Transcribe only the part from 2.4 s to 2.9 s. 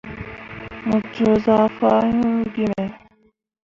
gi me.